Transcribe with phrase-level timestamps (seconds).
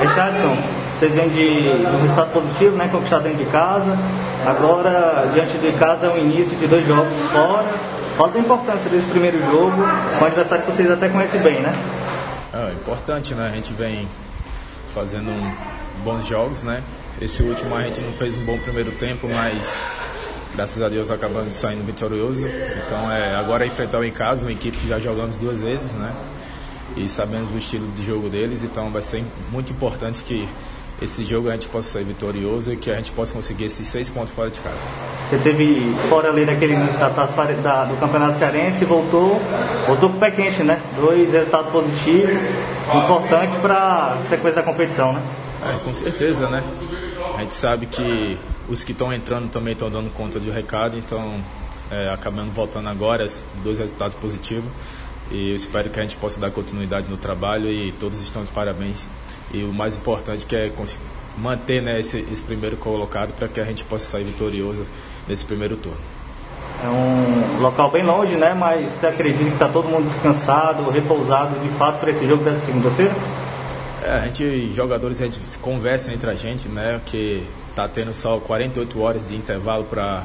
[0.00, 0.56] Richardson,
[0.96, 3.98] vocês vêm de, um resultado positivo, né, conquistado dentro de casa.
[4.46, 7.74] Agora, diante de casa, é o início de dois jogos fora.
[8.16, 9.82] Qual a importância desse primeiro jogo,
[10.18, 11.74] com um adversário que vocês até conhecem bem, né?
[12.52, 13.50] É importante, né?
[13.52, 14.08] A gente vem
[14.94, 15.32] fazendo
[16.04, 16.82] bons jogos, né?
[17.20, 19.82] Esse último a gente não fez um bom primeiro tempo, mas
[20.54, 22.46] graças a Deus acabamos saindo vitorioso.
[22.46, 25.94] Então é, agora é enfrentar o em casa, uma equipe que já jogamos duas vezes,
[25.94, 26.12] né?
[26.96, 30.48] E sabemos do estilo de jogo deles, então vai ser muito importante que
[31.02, 34.08] esse jogo a gente possa sair vitorioso e que a gente possa conseguir esses seis
[34.08, 34.82] pontos fora de casa.
[35.28, 39.40] Você teve fora ali daquele início da, da, do Campeonato Cearense e voltou,
[39.86, 40.80] voltou com o pé quente, né?
[40.96, 42.30] Dois resultados positivos,
[42.94, 45.22] importantes para a sequência da competição, né?
[45.68, 46.62] É, com certeza, né?
[47.36, 51.42] A gente sabe que os que estão entrando também estão dando conta do recado, então
[51.90, 53.26] é, acabando voltando agora,
[53.62, 54.70] dois resultados positivos.
[55.30, 58.50] E eu espero que a gente possa dar continuidade no trabalho e todos estão de
[58.50, 59.10] parabéns.
[59.52, 60.70] E o mais importante que é
[61.36, 64.86] manter né, esse, esse primeiro colocado para que a gente possa sair vitorioso
[65.26, 66.00] nesse primeiro turno.
[66.82, 68.52] É um local bem longe, né?
[68.52, 72.60] Mas você acredita que está todo mundo descansado, repousado de fato para esse jogo dessa
[72.66, 73.14] segunda-feira?
[74.02, 77.00] É, a gente, jogadores, a gente conversa entre a gente, né?
[77.06, 77.42] Que
[77.74, 80.24] tá tendo só 48 horas de intervalo para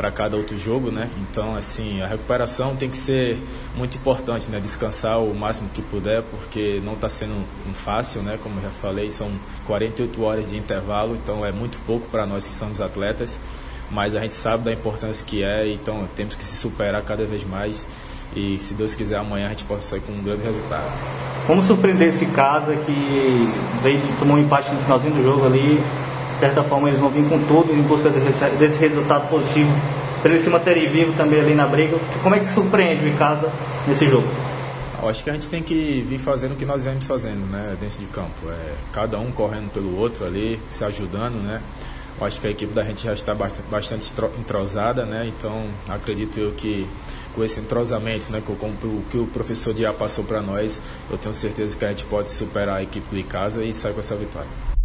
[0.00, 1.10] para cada outro jogo, né?
[1.18, 3.36] Então, assim, a recuperação tem que ser
[3.76, 4.58] muito importante, né?
[4.58, 7.34] Descansar o máximo que puder, porque não está sendo
[7.74, 8.38] fácil, né?
[8.42, 9.30] Como eu já falei, são
[9.66, 13.38] 48 horas de intervalo, então é muito pouco para nós que somos atletas,
[13.90, 17.44] mas a gente sabe da importância que é, então temos que se superar cada vez
[17.44, 17.86] mais
[18.34, 20.90] e se Deus quiser amanhã a gente possa sair com um grande resultado.
[21.46, 23.48] Como surpreender esse casa que
[23.82, 25.78] veio tomar um empate no finalzinho do jogo ali?
[26.40, 29.70] Certa forma eles vão vir com tudo em busca desse, resultado positivo
[30.22, 31.98] para ele se manter vivo também ali na briga.
[32.22, 33.52] Como é que surpreende o Icasa
[33.86, 34.26] nesse jogo?
[35.02, 37.76] Eu acho que a gente tem que vir fazendo o que nós vemos fazendo, né,
[37.78, 38.48] dentro de campo.
[38.50, 41.60] É, cada um correndo pelo outro ali, se ajudando, né.
[42.18, 45.26] Eu acho que a equipe da gente já está bastante entrosada, né?
[45.26, 46.88] Então acredito eu que
[47.34, 50.80] com esse entrosamento, né, com o que o professor Diá passou para nós,
[51.10, 54.00] eu tenho certeza que a gente pode superar a equipe do Icasa e sair com
[54.00, 54.79] essa vitória.